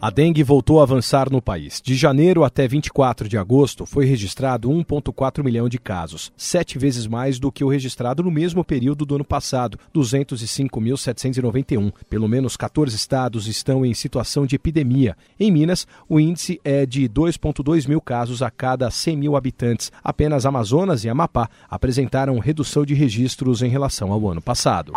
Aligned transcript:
A 0.00 0.10
dengue 0.10 0.44
voltou 0.44 0.78
a 0.78 0.84
avançar 0.84 1.28
no 1.28 1.42
país. 1.42 1.82
De 1.82 1.96
janeiro 1.96 2.44
até 2.44 2.68
24 2.68 3.28
de 3.28 3.36
agosto, 3.36 3.84
foi 3.84 4.04
registrado 4.04 4.70
1,4 4.70 5.42
milhão 5.42 5.68
de 5.68 5.76
casos, 5.76 6.32
sete 6.36 6.78
vezes 6.78 7.08
mais 7.08 7.40
do 7.40 7.50
que 7.50 7.64
o 7.64 7.68
registrado 7.68 8.22
no 8.22 8.30
mesmo 8.30 8.62
período 8.62 9.04
do 9.04 9.16
ano 9.16 9.24
passado, 9.24 9.76
205.791. 9.92 11.92
Pelo 12.08 12.28
menos 12.28 12.56
14 12.56 12.94
estados 12.94 13.48
estão 13.48 13.84
em 13.84 13.92
situação 13.92 14.46
de 14.46 14.54
epidemia. 14.54 15.16
Em 15.38 15.50
Minas, 15.50 15.84
o 16.08 16.20
índice 16.20 16.60
é 16.62 16.86
de 16.86 17.08
2,2 17.08 17.88
mil 17.88 18.00
casos 18.00 18.40
a 18.40 18.52
cada 18.52 18.88
100 18.92 19.16
mil 19.16 19.34
habitantes. 19.34 19.90
Apenas 20.04 20.46
Amazonas 20.46 21.02
e 21.02 21.08
Amapá 21.08 21.50
apresentaram 21.68 22.38
redução 22.38 22.86
de 22.86 22.94
registros 22.94 23.62
em 23.62 23.68
relação 23.68 24.12
ao 24.12 24.28
ano 24.28 24.40
passado. 24.40 24.92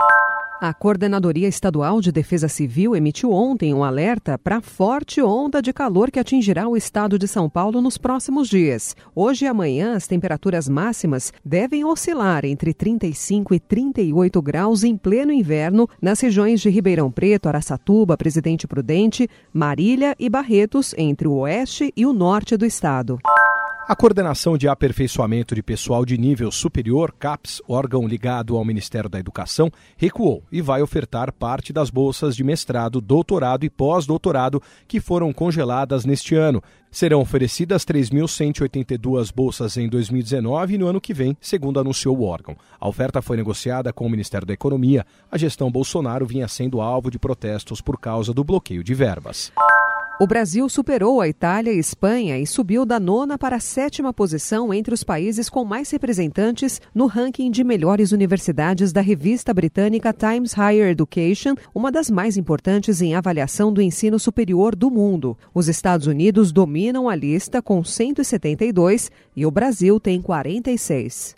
A 0.64 0.76
Coordenadoria 0.76 1.48
Estadual 1.48 2.00
de 2.00 2.12
Defesa 2.12 2.48
Civil 2.48 2.96
emitiu 2.96 3.32
ontem 3.32 3.74
um 3.74 3.84
alerta 3.84 4.38
para 4.38 4.58
a 4.58 4.62
forte 4.62 5.20
onda 5.20 5.60
de 5.60 5.74
calor 5.74 6.12
que 6.12 6.20
atingirá 6.20 6.68
o 6.68 6.78
estado 6.78 7.18
de 7.18 7.28
São 7.28 7.50
Paulo 7.50 7.82
nos 7.82 7.98
próximos 7.98 8.48
dias. 8.48 8.96
Hoje 9.16 9.46
e 9.46 9.48
amanhã, 9.48 9.96
as 9.96 10.06
temperaturas 10.06 10.70
máximas 10.70 11.34
devem 11.44 11.84
oscilar 11.84 12.46
entre 12.46 12.76
35 12.76 13.56
e 13.56 13.60
38 13.60 14.40
graus 14.40 14.84
em 14.84 14.96
pleno 14.96 15.32
inverno 15.32 15.90
nas 16.00 16.20
regiões 16.20 16.62
de 16.62 16.70
Ribeirão 16.70 17.12
Preto, 17.12 17.48
Araçatuba, 17.48 18.16
Presidente 18.16 18.68
Prudente, 18.68 19.28
Marília 19.52 20.16
e 20.20 20.30
Barretos, 20.30 20.94
entre 20.96 21.28
o 21.28 21.38
oeste 21.38 21.92
e 21.98 22.06
o 22.06 22.14
norte 22.14 22.56
do 22.56 22.68
estado. 22.68 23.18
A 23.92 23.96
Coordenação 24.02 24.58
de 24.58 24.70
Aperfeiçoamento 24.70 25.54
de 25.54 25.62
Pessoal 25.62 26.06
de 26.06 26.18
Nível 26.18 26.50
Superior, 26.50 27.14
CAPES, 27.20 27.62
órgão 27.68 28.08
ligado 28.08 28.56
ao 28.56 28.64
Ministério 28.64 29.10
da 29.10 29.20
Educação, 29.20 29.70
recuou 29.98 30.42
e 30.50 30.62
vai 30.62 30.82
ofertar 30.82 31.34
parte 31.34 31.74
das 31.74 31.90
bolsas 31.90 32.34
de 32.34 32.42
mestrado, 32.42 33.02
doutorado 33.02 33.66
e 33.66 33.70
pós-doutorado 33.70 34.64
que 34.88 35.02
foram 35.02 35.34
congeladas 35.34 36.06
neste 36.06 36.36
ano. 36.36 36.64
Serão 36.90 37.20
oferecidas 37.20 37.84
3.182 37.84 39.30
bolsas 39.36 39.76
em 39.76 39.90
2019 39.90 40.76
e 40.76 40.78
no 40.78 40.88
ano 40.88 41.02
que 41.02 41.14
vem, 41.14 41.36
segundo 41.42 41.78
anunciou 41.78 42.18
o 42.18 42.24
órgão. 42.24 42.56
A 42.80 42.88
oferta 42.88 43.22
foi 43.22 43.36
negociada 43.36 43.92
com 43.92 44.06
o 44.06 44.10
Ministério 44.10 44.48
da 44.48 44.54
Economia. 44.54 45.06
A 45.30 45.38
gestão 45.38 45.70
Bolsonaro 45.70 46.26
vinha 46.26 46.48
sendo 46.48 46.80
alvo 46.80 47.12
de 47.12 47.20
protestos 47.20 47.82
por 47.82 48.00
causa 48.00 48.34
do 48.34 48.42
bloqueio 48.42 48.86
de 48.86 48.94
verbas. 48.94 49.52
O 50.22 50.28
Brasil 50.28 50.70
superou 50.70 51.20
a 51.20 51.28
Itália 51.28 51.74
e 51.74 51.80
Espanha 51.80 52.38
e 52.38 52.46
subiu 52.46 52.86
da 52.86 53.00
nona 53.00 53.40
para 53.40 53.56
a 53.56 53.60
sétima 53.60 54.14
posição 54.14 54.72
entre 54.72 54.94
os 54.94 55.04
países 55.04 55.50
com 55.50 55.66
mais 55.66 55.90
representantes 55.90 56.80
no 56.94 57.08
ranking 57.08 57.50
de 57.50 57.64
melhores 57.64 58.12
universidades 58.12 58.94
da 58.94 59.02
revista 59.02 59.52
britânica 59.52 60.14
Times 60.14 60.54
Higher 60.54 60.92
Education, 60.92 61.56
uma 61.74 61.92
das 61.92 62.12
mais 62.12 62.38
importantes 62.38 63.02
em 63.02 63.16
avaliação 63.16 63.74
do 63.74 63.82
ensino 63.82 64.20
superior 64.20 64.76
do 64.76 64.92
mundo. 64.92 65.36
Os 65.56 65.68
Estados 65.68 66.06
Unidos 66.06 66.52
dominam 66.52 67.10
a 67.10 67.16
lista 67.16 67.60
com 67.60 67.84
172 67.84 69.10
e 69.36 69.44
o 69.44 69.50
Brasil 69.50 70.00
tem 70.00 70.22
46. 70.22 71.36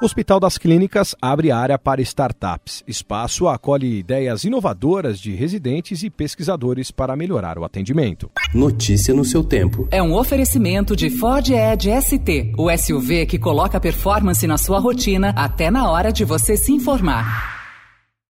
O 0.00 0.06
Hospital 0.06 0.40
das 0.40 0.56
Clínicas 0.56 1.14
abre 1.20 1.50
área 1.50 1.78
para 1.78 2.00
startups. 2.00 2.82
Espaço 2.88 3.46
acolhe 3.46 3.98
ideias 3.98 4.44
inovadoras 4.44 5.20
de 5.20 5.32
residentes 5.32 6.02
e 6.02 6.08
pesquisadores 6.08 6.90
para 6.90 7.14
melhorar 7.14 7.58
o 7.58 7.64
atendimento. 7.64 8.30
Notícia 8.54 9.12
no 9.12 9.26
seu 9.26 9.44
tempo. 9.44 9.86
É 9.90 10.02
um 10.02 10.14
oferecimento 10.14 10.96
de 10.96 11.10
Ford 11.10 11.50
Edge 11.50 11.90
ST, 12.00 12.54
o 12.56 12.74
SUV 12.74 13.26
que 13.26 13.38
coloca 13.38 13.78
performance 13.78 14.46
na 14.46 14.56
sua 14.56 14.78
rotina 14.78 15.34
até 15.36 15.70
na 15.70 15.90
hora 15.90 16.10
de 16.10 16.24
você 16.24 16.56
se 16.56 16.72
informar. 16.72 17.59